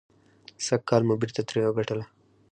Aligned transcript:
سږکال 0.65 1.01
مو 1.07 1.15
بېرته 1.21 1.41
ترې 1.47 1.61
وګټله. 1.67 2.05